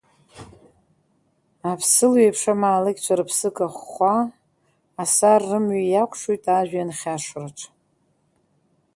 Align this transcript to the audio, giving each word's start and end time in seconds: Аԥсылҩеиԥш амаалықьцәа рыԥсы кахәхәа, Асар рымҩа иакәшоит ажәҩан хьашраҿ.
Аԥсылҩеиԥш 1.71 2.41
амаалықьцәа 2.53 3.13
рыԥсы 3.19 3.49
кахәхәа, 3.55 4.15
Асар 5.03 5.41
рымҩа 5.49 5.81
иакәшоит 5.87 6.43
ажәҩан 6.57 6.89
хьашраҿ. 6.97 7.59